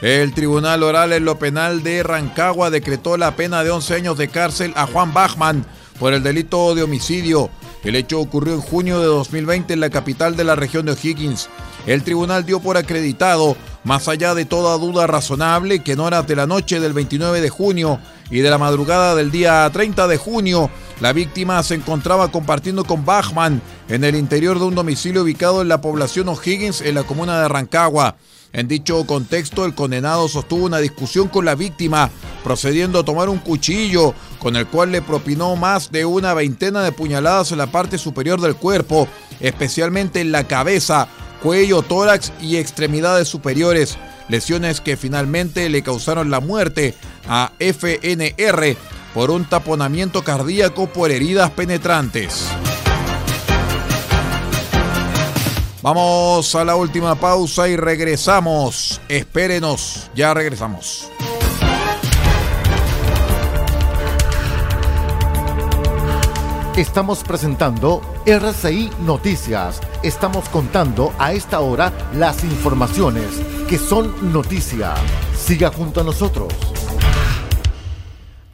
El 0.02 0.35
Tribunal 0.35 0.82
Oral 0.82 1.12
en 1.12 1.25
lo 1.25 1.38
Penal 1.38 1.85
de 1.85 2.02
Rancagua 2.02 2.71
decretó 2.71 3.16
la 3.16 3.37
pena 3.37 3.62
de 3.62 3.71
11 3.71 3.94
años 3.94 4.18
de 4.18 4.26
cárcel 4.26 4.73
a 4.75 4.88
Juan 4.88 5.15
Bachman 5.15 5.65
por 6.00 6.12
el 6.12 6.25
delito 6.25 6.75
de 6.75 6.82
homicidio. 6.82 7.50
El 7.84 7.95
hecho 7.95 8.19
ocurrió 8.19 8.54
en 8.54 8.62
junio 8.62 8.99
de 8.99 9.06
2020 9.06 9.75
en 9.75 9.78
la 9.78 9.91
capital 9.91 10.34
de 10.34 10.43
la 10.43 10.56
región 10.56 10.86
de 10.86 10.93
O'Higgins. 10.93 11.49
El 11.86 12.02
tribunal 12.02 12.45
dio 12.45 12.58
por 12.58 12.76
acreditado, 12.76 13.56
más 13.84 14.08
allá 14.08 14.34
de 14.34 14.45
toda 14.45 14.76
duda 14.76 15.06
razonable, 15.06 15.84
que 15.84 15.93
en 15.93 16.00
horas 16.00 16.26
de 16.26 16.34
la 16.34 16.49
noche 16.49 16.80
del 16.80 16.95
29 16.95 17.41
de 17.41 17.50
junio 17.50 18.00
y 18.28 18.41
de 18.41 18.50
la 18.50 18.58
madrugada 18.58 19.15
del 19.15 19.30
día 19.30 19.71
30 19.73 20.08
de 20.08 20.17
junio, 20.17 20.69
la 21.00 21.12
víctima 21.12 21.62
se 21.62 21.76
encontraba 21.76 22.32
compartiendo 22.32 22.84
con 22.84 23.04
Bachman 23.04 23.62
en 23.88 24.02
el 24.02 24.17
interior 24.17 24.58
de 24.58 24.65
un 24.65 24.75
domicilio 24.75 25.23
ubicado 25.23 25.62
en 25.62 25.69
la 25.69 25.80
población 25.80 26.28
O'Higgins, 26.28 26.80
en 26.80 26.97
la 26.97 27.04
comuna 27.04 27.41
de 27.41 27.47
Rancagua. 27.47 28.17
En 28.52 28.69
dicho 28.69 29.04
contexto, 29.06 29.65
el 29.65 29.75
condenado 29.75 30.28
sostuvo 30.28 30.67
una 30.67 30.78
discusión 30.78 31.28
con 31.28 31.47
la 31.47 31.54
víctima, 31.54 32.10
procediendo 32.45 32.99
a 32.99 33.04
tomar 33.04 33.30
un 33.30 33.38
cuchillo, 33.38 34.15
con 34.38 34.56
el 34.56 34.67
cual 34.67 34.93
le 34.93 35.00
propinó 35.00 35.56
más 35.56 35.91
de 35.91 36.04
una 36.04 36.34
veintena 36.34 36.82
de 36.82 36.93
puñaladas 36.93 37.52
en 37.52 37.58
la 37.58 37.69
parte 37.69 37.97
superior 37.97 38.41
del 38.41 38.56
cuerpo, 38.56 39.08
especialmente 39.41 40.21
en 40.21 40.32
la 40.32 40.47
cabeza, 40.47 41.08
cuello, 41.43 41.80
tórax 41.82 42.30
y 42.43 42.56
extremidades 42.56 43.26
superiores, 43.26 43.97
lesiones 44.28 44.82
que 44.82 44.99
finalmente 44.99 45.69
le 45.71 45.82
causaron 45.82 46.30
la 46.30 46.41
muerte 46.41 46.95
a 47.26 47.52
FNR 47.58 48.76
por 49.15 49.30
un 49.30 49.47
taponamiento 49.47 50.25
cardíaco 50.25 50.88
por 50.88 51.10
heridas 51.10 51.50
penetrantes. 51.50 52.49
Vamos 55.82 56.54
a 56.54 56.64
la 56.64 56.76
última 56.76 57.16
pausa 57.16 57.68
y 57.68 57.75
regresamos. 57.75 59.00
Espérenos, 59.08 60.08
ya 60.14 60.32
regresamos. 60.32 61.10
Estamos 66.76 67.25
presentando 67.25 68.00
RCI 68.25 68.90
Noticias. 69.00 69.80
Estamos 70.04 70.49
contando 70.50 71.12
a 71.18 71.32
esta 71.32 71.58
hora 71.58 71.92
las 72.14 72.45
informaciones 72.45 73.26
que 73.68 73.76
son 73.76 74.32
noticia. 74.32 74.95
Siga 75.36 75.73
junto 75.73 76.02
a 76.02 76.04
nosotros. 76.04 76.52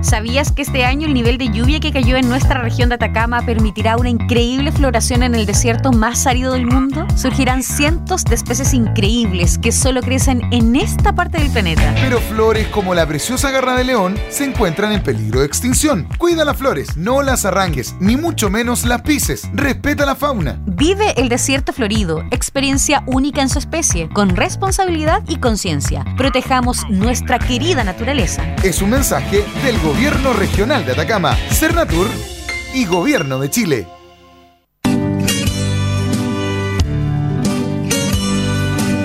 ¿Sabías 0.05 0.53
que 0.53 0.61
este 0.61 0.85
año 0.85 1.07
el 1.07 1.15
nivel 1.15 1.39
de 1.39 1.49
lluvia 1.49 1.81
que 1.81 1.91
cayó 1.91 2.19
en 2.19 2.29
nuestra 2.29 2.61
región 2.61 2.91
de 2.91 2.97
Atacama 2.97 3.41
permitirá 3.47 3.97
una 3.97 4.11
increíble 4.11 4.71
floración 4.71 5.23
en 5.23 5.35
el 5.35 5.47
desierto 5.47 5.93
más 5.93 6.27
árido 6.27 6.53
del 6.53 6.67
mundo? 6.67 7.07
Surgirán 7.17 7.63
cientos 7.63 8.23
de 8.25 8.35
especies 8.35 8.75
increíbles 8.75 9.57
que 9.57 9.73
solo 9.73 10.03
crecen 10.03 10.43
en 10.53 10.77
esta 10.77 11.15
parte 11.15 11.39
del 11.39 11.51
planeta. 11.51 11.95
Pero 12.03 12.21
flores 12.21 12.69
como 12.69 12.95
la 12.95 13.07
preciosa 13.07 13.51
garra 13.51 13.77
de 13.77 13.85
león 13.85 14.19
se 14.29 14.45
encuentran 14.45 14.93
en 14.93 15.03
peligro 15.03 15.41
de 15.41 15.47
extinción. 15.47 16.07
Cuida 16.19 16.45
las 16.45 16.59
flores, 16.59 16.99
no 16.99 17.23
las 17.23 17.47
arranques, 17.47 17.95
ni 17.99 18.19
mucho 18.19 18.51
menos 18.51 18.85
las 18.85 19.01
pises. 19.01 19.49
Respeta 19.55 20.05
la 20.05 20.17
fauna. 20.17 20.61
Vive 20.67 21.15
el 21.17 21.31
desierto 21.31 21.73
florido, 21.73 22.23
experiencia 22.31 23.03
única 23.07 23.41
en 23.41 23.49
su 23.49 23.59
especie, 23.59 24.11
con 24.11 24.37
responsabilidad 24.37 25.23
y 25.29 25.37
conciencia. 25.37 26.05
Protejamos 26.19 26.83
nuestra 26.91 27.39
querida 27.39 27.85
naturaleza. 27.85 28.45
Es 28.63 28.83
un 28.83 28.91
mensaje 28.91 29.43
del 29.65 29.79
gobierno 29.79 29.94
Gobierno 29.95 30.33
Regional 30.33 30.85
de 30.85 30.91
Atacama, 30.91 31.37
Cernatur 31.53 32.09
y 32.75 32.85
Gobierno 32.85 33.39
de 33.39 33.49
Chile. 33.49 33.87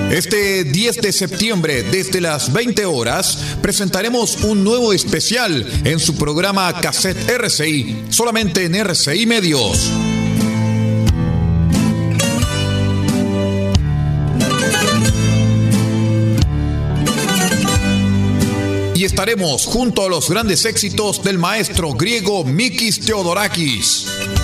Este 0.10 0.63
10 0.63 1.02
de 1.02 1.12
septiembre, 1.13 1.84
desde 1.84 2.19
las 2.19 2.52
20 2.52 2.88
horas, 2.88 3.38
presentaremos 3.62 4.43
un 4.43 4.63
nuevo 4.63 4.91
especial 4.91 5.63
en 5.84 5.99
su 5.99 6.17
programa 6.17 6.82
Cassette 6.82 7.30
RCI, 7.30 8.06
solamente 8.10 8.65
en 8.65 8.73
RCI 8.73 9.28
Medios. 9.28 9.91
Estaremos 19.20 19.66
junto 19.66 20.06
a 20.06 20.10
los 20.10 20.30
grandes 20.30 20.64
éxitos 20.64 21.22
del 21.22 21.38
maestro 21.38 21.92
griego 21.92 22.46
Mikis 22.46 23.02
Theodorakis. 23.02 24.38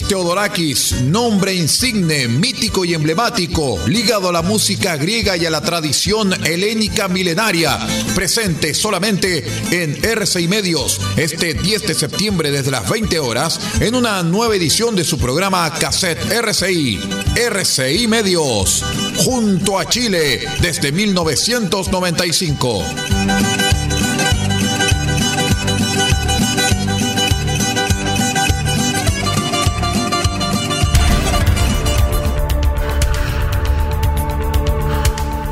Theodorakis, 0.00 1.02
nombre 1.02 1.54
insigne, 1.54 2.26
mítico 2.26 2.84
y 2.84 2.94
emblemático, 2.94 3.78
ligado 3.86 4.30
a 4.30 4.32
la 4.32 4.40
música 4.40 4.96
griega 4.96 5.36
y 5.36 5.44
a 5.44 5.50
la 5.50 5.60
tradición 5.60 6.32
helénica 6.46 7.08
milenaria, 7.08 7.78
presente 8.14 8.72
solamente 8.72 9.44
en 9.70 10.02
RCI 10.02 10.48
Medios 10.48 10.98
este 11.16 11.52
10 11.52 11.88
de 11.88 11.94
septiembre 11.94 12.50
desde 12.50 12.70
las 12.70 12.88
20 12.88 13.18
horas 13.18 13.60
en 13.80 13.94
una 13.94 14.22
nueva 14.22 14.56
edición 14.56 14.96
de 14.96 15.04
su 15.04 15.18
programa 15.18 15.70
Cassette 15.74 16.30
RCI, 16.30 16.98
RCI 17.36 18.08
Medios, 18.08 18.82
junto 19.18 19.78
a 19.78 19.86
Chile 19.88 20.46
desde 20.60 20.92
1995. 20.92 23.51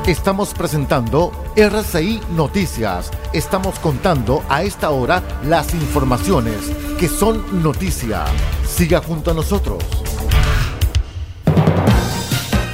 Estamos 0.07 0.55
presentando 0.55 1.31
RCI 1.57 2.23
Noticias. 2.35 3.11
Estamos 3.35 3.79
contando 3.79 4.43
a 4.49 4.63
esta 4.63 4.91
hora 4.91 5.23
las 5.45 5.75
informaciones 5.75 6.57
que 6.99 7.07
son 7.07 7.63
noticia. 7.63 8.25
Siga 8.67 9.03
junto 9.03 9.31
a 9.31 9.35
nosotros. 9.35 9.85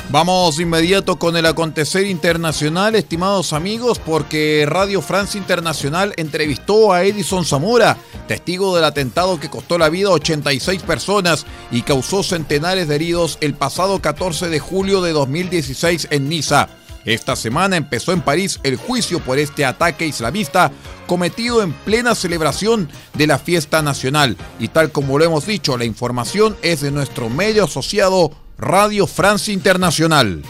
Vamos 0.09 0.61
inmediato 0.61 1.19
con 1.19 1.37
el 1.37 1.47
acontecer 1.47 2.07
internacional, 2.07 2.95
estimados 2.95 3.53
amigos, 3.53 3.99
porque 3.99 4.65
Radio 4.67 5.03
Francia 5.03 5.37
Internacional 5.37 6.15
entrevistó 6.17 6.93
a 6.93 7.03
Edison 7.03 7.45
Zamora, 7.45 7.99
testigo 8.29 8.75
del 8.77 8.85
atentado 8.85 9.41
que 9.41 9.51
costó 9.51 9.79
la 9.79 9.89
vida 9.89 10.09
a 10.09 10.13
86 10.13 10.81
personas 10.85 11.45
y 11.73 11.83
causó 11.83 12.23
centenares 12.23 12.87
de 12.87 12.95
heridos 12.95 13.37
el 13.41 13.55
pasado 13.55 14.01
14 14.01 14.49
de 14.49 14.61
julio 14.61 15.03
de 15.03 15.13
2016 15.13 16.07
en 16.13 16.29
Niza. 16.29 16.69
Esta 17.07 17.37
semana 17.37 17.77
empezó 17.77 18.13
en 18.13 18.21
París 18.21 18.59
el 18.65 18.77
juicio 18.77 19.21
por 19.21 19.39
este 19.39 19.65
ataque 19.65 20.07
islamista 20.07 20.73
cometido 21.07 21.63
en 21.63 21.73
plena 21.73 22.17
celebración 22.17 22.89
de 23.15 23.29
la 23.29 23.39
fiesta 23.39 23.81
nacional. 23.81 24.37
Y 24.59 24.69
tal 24.69 24.91
como 24.91 25.17
lo 25.17 25.25
hemos 25.25 25.47
dicho, 25.47 25.79
la 25.79 25.85
información 25.85 26.57
es 26.63 26.81
de 26.81 26.91
nuestro 26.91 27.31
medio 27.31 27.65
asociado 27.65 28.33
Radio 28.59 29.07
Francia 29.07 29.55
Internacional. 29.55 30.43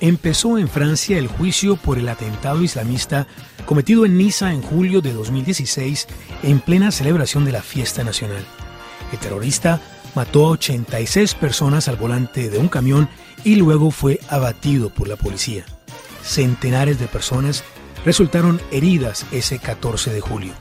Empezó 0.00 0.56
en 0.56 0.68
Francia 0.68 1.18
el 1.18 1.28
juicio 1.28 1.76
por 1.76 1.98
el 1.98 2.08
atentado 2.08 2.62
islamista 2.62 3.26
cometido 3.66 4.06
en 4.06 4.16
Niza 4.16 4.52
en 4.54 4.62
julio 4.62 5.02
de 5.02 5.12
2016 5.12 6.06
en 6.42 6.60
plena 6.60 6.90
celebración 6.90 7.44
de 7.44 7.52
la 7.52 7.60
fiesta 7.60 8.02
nacional. 8.02 8.46
El 9.12 9.18
terrorista 9.18 9.80
mató 10.16 10.46
a 10.46 10.50
86 10.50 11.34
personas 11.34 11.86
al 11.86 11.96
volante 11.96 12.48
de 12.48 12.58
un 12.58 12.68
camión 12.68 13.08
y 13.44 13.56
luego 13.56 13.90
fue 13.90 14.18
abatido 14.30 14.90
por 14.90 15.06
la 15.06 15.16
policía. 15.16 15.64
Centenares 16.22 16.98
de 16.98 17.06
personas 17.06 17.62
resultaron 18.04 18.60
heridas 18.72 19.26
ese 19.30 19.58
14 19.58 20.12
de 20.12 20.20
julio. 20.20 20.54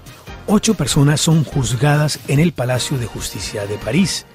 Ocho 0.45 0.75
personas 0.75 1.21
son 1.21 1.43
juzgadas 1.43 2.19
en 2.27 2.39
el 2.39 2.51
Palacio 2.51 2.99
de 2.99 3.07
Justicia 3.07 3.65
de 3.65 3.77
París. 3.77 4.27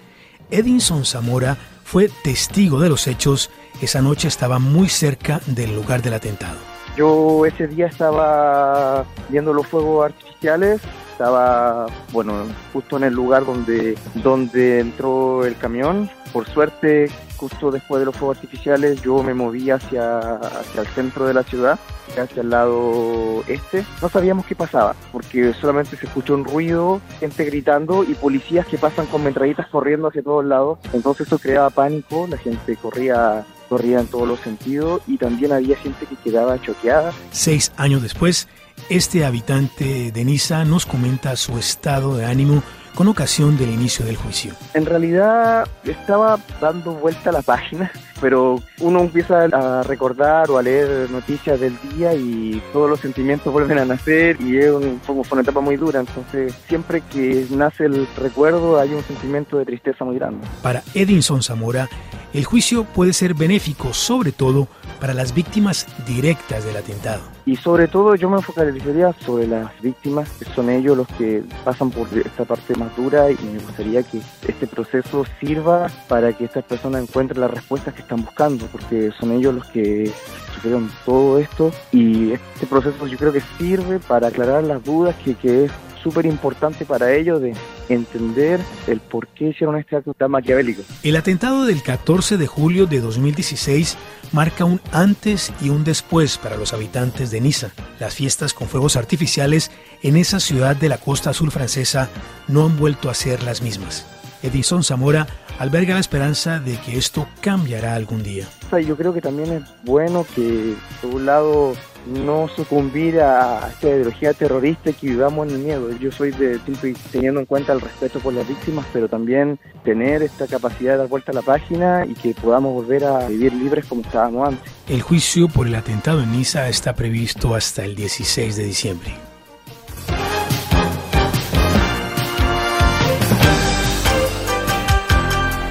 Edinson 0.51 1.05
Zamora 1.05 1.57
fue 1.85 2.11
testigo 2.25 2.81
de 2.81 2.89
los 2.89 3.07
hechos. 3.07 3.51
Esa 3.81 4.01
noche 4.01 4.27
estaba 4.27 4.59
muy 4.59 4.89
cerca 4.89 5.41
del 5.47 5.75
lugar 5.75 6.03
del 6.03 6.15
atentado. 6.15 6.59
Yo 6.97 7.47
ese 7.47 7.69
día 7.69 7.87
estaba 7.87 9.05
viendo 9.29 9.53
los 9.53 9.67
fuegos 9.67 10.07
artificiales 10.07 10.81
estaba, 11.21 11.87
bueno, 12.13 12.47
justo 12.73 12.97
en 12.97 13.05
el 13.05 13.13
lugar 13.13 13.45
donde, 13.45 13.99
donde 14.15 14.81
entró 14.81 15.45
el 15.45 15.55
camión. 15.55 16.09
Por 16.33 16.49
suerte, 16.49 17.11
justo 17.37 17.71
después 17.71 18.01
de 18.01 18.07
los 18.07 18.17
fuegos 18.17 18.39
artificiales, 18.39 19.03
yo 19.03 19.23
me 19.23 19.35
moví 19.35 19.69
hacia, 19.69 20.19
hacia 20.19 20.81
el 20.81 20.87
centro 20.87 21.27
de 21.27 21.35
la 21.35 21.43
ciudad, 21.43 21.79
hacia 22.19 22.41
el 22.41 22.49
lado 22.49 23.45
este. 23.49 23.85
No 24.01 24.09
sabíamos 24.09 24.47
qué 24.47 24.55
pasaba, 24.55 24.97
porque 25.13 25.53
solamente 25.53 25.95
se 25.99 26.07
escuchó 26.07 26.33
un 26.33 26.45
ruido, 26.47 27.03
gente 27.19 27.45
gritando 27.45 28.03
y 28.03 28.15
policías 28.15 28.67
que 28.67 28.79
pasan 28.79 29.05
con 29.05 29.23
metralletas 29.23 29.67
corriendo 29.67 30.09
hacia 30.09 30.23
todos 30.23 30.47
lados. 30.47 30.79
Entonces 30.95 31.27
eso 31.27 31.39
creaba 31.39 31.69
pánico, 31.69 32.27
la 32.31 32.39
gente 32.39 32.77
corría 32.77 33.45
corría 33.69 34.01
en 34.01 34.09
todos 34.09 34.27
los 34.27 34.41
sentidos 34.41 35.01
y 35.07 35.17
también 35.17 35.53
había 35.53 35.77
gente 35.77 36.05
que 36.05 36.17
quedaba 36.17 36.61
choqueada. 36.61 37.13
Seis 37.31 37.73
años 37.77 38.03
después, 38.03 38.49
este 38.89 39.25
habitante 39.25 40.13
de 40.13 40.25
Niza 40.25 40.65
nos 40.65 40.87
comenta 40.87 41.37
su 41.37 41.59
estado 41.59 42.17
de 42.17 42.27
ánimo 42.27 42.63
con 42.95 43.09
ocasión 43.09 43.57
del 43.57 43.71
inicio 43.71 44.05
del 44.05 44.17
juicio. 44.17 44.53
En 44.75 44.87
realidad 44.87 45.69
estaba 45.85 46.39
dando 46.61 46.93
vuelta 46.93 47.33
la 47.33 47.43
página, 47.43 47.91
pero 48.21 48.61
uno 48.81 49.01
empieza 49.01 49.45
a 49.45 49.83
recordar 49.83 50.51
o 50.51 50.59
a 50.59 50.63
leer 50.63 51.11
noticias 51.11 51.59
del 51.61 51.77
día 51.95 52.15
y 52.15 52.63
todos 52.73 52.89
los 52.89 53.01
sentimientos 53.01 53.53
vuelven 53.53 53.79
a 53.79 53.85
nacer 53.85 54.41
y 54.41 54.59
es 54.59 54.71
un, 54.71 55.01
fue 55.01 55.17
una 55.31 55.43
etapa 55.43 55.61
muy 55.61 55.77
dura, 55.77 56.01
entonces 56.01 56.55
siempre 56.69 57.03
que 57.13 57.47
nace 57.51 57.85
el 57.85 58.07
recuerdo 58.17 58.79
hay 58.79 58.93
un 58.93 59.03
sentimiento 59.03 59.59
de 59.59 59.65
tristeza 59.65 60.05
muy 60.05 60.17
grande. 60.17 60.47
Para 60.63 60.83
Edinson 60.95 61.43
Zamora, 61.43 61.89
el 62.33 62.45
juicio 62.45 62.85
puede 62.85 63.13
ser 63.13 63.35
benéfico 63.35 63.93
sobre 63.93 64.33
todo 64.33 64.69
para 65.01 65.15
las 65.15 65.35
víctimas 65.35 65.87
directas 66.07 66.65
del 66.65 66.77
atentado. 66.77 67.23
Y 67.47 67.57
sobre 67.57 67.89
todo 67.89 68.15
yo 68.15 68.29
me 68.31 68.37
enfocaría 68.37 69.13
sobre 69.25 69.47
las 69.47 69.71
víctimas, 69.81 70.29
que 70.39 70.45
son 70.55 70.71
ellos 70.71 70.97
los 70.97 71.09
que 71.09 71.43
pasan 71.65 71.91
por 71.91 72.07
esta 72.17 72.45
parte 72.45 72.77
más 72.77 72.95
dura 72.97 73.31
y 73.31 73.37
me 73.45 73.59
gustaría 73.59 74.03
que 74.03 74.21
este 74.47 74.67
proceso 74.67 75.25
sirva 75.41 75.89
para 76.07 76.33
que 76.33 76.45
estas 76.45 76.65
personas 76.65 77.03
encuentren 77.03 77.41
las 77.41 77.51
respuestas 77.51 77.95
que 77.95 78.03
están 78.11 78.25
buscando, 78.25 78.67
porque 78.67 79.13
son 79.19 79.31
ellos 79.31 79.55
los 79.55 79.67
que 79.69 80.11
sufrieron 80.55 80.91
todo 81.07 81.39
esto 81.39 81.73
y 81.93 82.33
este 82.33 82.67
proceso 82.67 83.07
yo 83.07 83.17
creo 83.17 83.33
que 83.33 83.43
sirve 83.57 84.01
para 84.01 84.29
aclarar 84.29 84.65
las 84.65 84.83
dudas 84.83 85.15
que, 85.25 85.35
que 85.35 85.67
es 85.67 85.73
súper 86.03 86.27
importante 86.27 86.85
para 86.85 87.15
ellos 87.15 87.41
de 87.41 87.55
entender 87.89 88.59
el 88.89 88.99
por 88.99 89.29
qué 89.29 89.51
hicieron 89.51 89.77
este 89.77 89.97
acto 89.97 90.13
tan 90.15 90.33
maquiavélico. 90.33 90.83
El 91.05 91.15
atentado 91.15 91.67
del 91.67 91.83
14 91.83 92.37
de 92.37 92.47
julio 92.49 92.87
de 92.87 93.01
2016 93.01 93.97
marca 94.33 94.65
un 94.65 94.81
antes 94.91 95.53
y 95.61 95.69
un 95.69 95.85
después 95.85 96.37
para 96.37 96.57
los 96.57 96.73
habitantes 96.73 97.31
de 97.31 97.41
Niza. 97.41 97.71
Las 98.01 98.15
fiestas 98.15 98.55
con 98.55 98.67
fuegos 98.67 98.97
artificiales 98.97 99.71
en 100.03 100.17
esa 100.17 100.41
ciudad 100.41 100.75
de 100.75 100.89
la 100.89 100.99
costa 100.99 101.31
azul 101.31 101.53
francesa 101.53 102.09
no 102.49 102.65
han 102.65 102.77
vuelto 102.77 103.09
a 103.09 103.15
ser 103.15 103.43
las 103.45 103.63
mismas. 103.63 104.07
Edison 104.43 104.83
Zamora 104.83 105.27
alberga 105.61 105.93
la 105.93 106.01
esperanza 106.01 106.59
de 106.59 106.79
que 106.79 106.97
esto 106.97 107.29
cambiará 107.43 107.95
algún 107.95 108.23
día. 108.23 108.47
Yo 108.87 108.97
creo 108.97 109.13
que 109.13 109.21
también 109.21 109.53
es 109.53 109.63
bueno 109.85 110.27
que, 110.35 110.75
por 111.03 111.17
un 111.17 111.27
lado, 111.27 111.75
no 112.07 112.49
sucumbir 112.49 113.21
a 113.21 113.69
esta 113.69 113.89
ideología 113.89 114.33
terrorista 114.33 114.89
y 114.89 114.95
que 114.95 115.09
vivamos 115.09 115.49
en 115.49 115.57
el 115.57 115.61
miedo. 115.61 115.91
Yo 115.99 116.11
soy 116.11 116.31
de 116.31 116.59
siempre 116.61 116.95
teniendo 117.13 117.41
en 117.41 117.47
cuenta 117.47 117.75
el 117.75 117.83
respeto 117.83 118.21
por 118.21 118.33
las 118.33 118.49
víctimas, 118.49 118.87
pero 118.91 119.07
también 119.07 119.59
tener 119.85 120.23
esta 120.23 120.47
capacidad 120.47 120.93
de 120.93 120.99
dar 120.99 121.09
vuelta 121.09 121.33
a 121.33 121.35
la 121.35 121.43
página 121.43 122.07
y 122.07 122.15
que 122.15 122.33
podamos 122.33 122.73
volver 122.73 123.05
a 123.05 123.29
vivir 123.29 123.53
libres 123.53 123.85
como 123.85 124.01
estábamos 124.01 124.49
antes. 124.49 124.73
El 124.89 125.03
juicio 125.03 125.47
por 125.49 125.67
el 125.67 125.75
atentado 125.75 126.23
en 126.23 126.33
Niza 126.33 126.71
está 126.71 126.95
previsto 126.95 127.55
hasta 127.55 127.85
el 127.85 127.95
16 127.95 128.57
de 128.57 128.65
diciembre. 128.65 129.30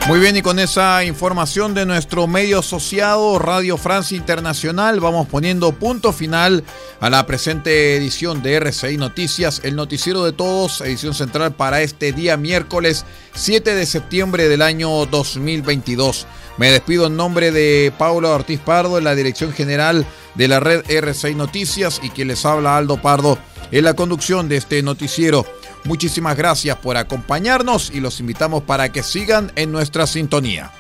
Muy 0.10 0.20
bien, 0.20 0.36
y 0.36 0.42
con 0.42 0.58
esa 0.58 1.04
información 1.04 1.76
de 1.76 1.86
nuestro 1.86 2.26
medio 2.26 2.60
asociado 2.60 3.38
Radio 3.38 3.78
Francia 3.78 4.18
Internacional, 4.18 5.00
vamos 5.00 5.28
poniendo 5.28 5.72
punto 5.72 6.12
final 6.14 6.64
a 7.00 7.12
la 7.12 7.28
presente 7.28 7.96
edición 7.96 8.42
de 8.42 8.56
RCI 8.56 8.98
Noticias, 8.98 9.62
el 9.64 9.76
noticiero 9.76 10.26
de 10.26 10.32
todos, 10.32 10.82
edición 10.82 11.14
central 11.14 11.54
para 11.54 11.84
este 11.84 12.12
día 12.12 12.38
miércoles 12.38 13.06
7 13.36 13.76
de 13.76 13.86
septiembre 13.86 14.50
del 14.50 14.64
año 14.64 15.06
2022. 15.06 16.26
Me 16.58 16.72
despido 16.72 17.06
en 17.06 17.16
nombre 17.16 17.52
de 17.52 17.94
Paulo 17.96 18.34
Ortiz 18.34 18.60
Pardo, 18.62 18.98
en 18.98 19.04
la 19.04 19.14
dirección 19.14 19.54
general 19.54 20.08
de 20.34 20.48
la 20.48 20.60
red 20.60 20.90
RCI 20.90 21.36
Noticias, 21.36 22.02
y 22.02 22.10
quien 22.10 22.30
les 22.30 22.48
habla 22.48 22.78
Aldo 22.78 23.00
Pardo 23.00 23.38
en 23.72 23.84
la 23.84 23.94
conducción 23.94 24.50
de 24.50 24.58
este 24.58 24.82
noticiero. 24.82 25.46
Muchísimas 25.86 26.36
gracias 26.38 26.78
por 26.78 26.98
acompañarnos 26.98 27.92
y 27.94 28.00
los 28.00 28.20
invitamos 28.20 28.64
para 28.64 28.92
que 28.92 29.04
sigan 29.04 29.52
en 29.56 29.72
nuestra 29.72 30.06
sintonía. 30.08 30.72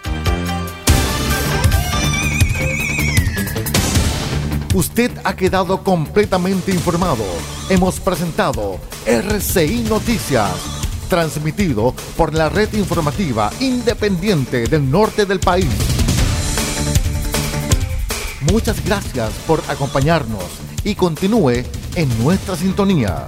Usted 4.73 5.11
ha 5.23 5.35
quedado 5.35 5.83
completamente 5.83 6.71
informado. 6.71 7.25
Hemos 7.69 7.99
presentado 7.99 8.79
RCI 9.05 9.85
Noticias 9.89 10.79
transmitido 11.09 11.93
por 12.15 12.33
la 12.33 12.47
red 12.49 12.71
informativa 12.73 13.49
independiente 13.59 14.67
del 14.67 14.89
norte 14.89 15.25
del 15.25 15.39
país. 15.39 15.67
Muchas 18.51 18.85
gracias 18.85 19.31
por 19.45 19.61
acompañarnos 19.67 20.45
y 20.83 20.95
continúe 20.95 21.63
en 21.95 22.23
nuestra 22.23 22.55
sintonía. 22.55 23.27